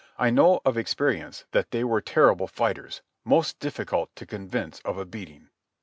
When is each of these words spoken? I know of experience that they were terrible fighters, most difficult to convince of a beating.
I 0.17 0.31
know 0.31 0.61
of 0.65 0.79
experience 0.79 1.45
that 1.51 1.69
they 1.69 1.83
were 1.83 2.01
terrible 2.01 2.47
fighters, 2.47 3.03
most 3.23 3.59
difficult 3.59 4.09
to 4.15 4.25
convince 4.25 4.79
of 4.79 4.97
a 4.97 5.05
beating. 5.05 5.49